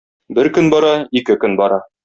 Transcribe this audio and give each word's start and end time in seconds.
Бер 0.37 0.49
көн 0.55 0.71
бара, 0.75 0.91
ике 1.23 1.37
көн 1.45 1.61
бара. 1.63 1.83